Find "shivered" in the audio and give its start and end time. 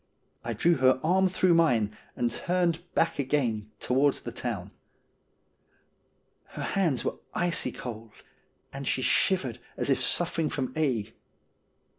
9.03-9.59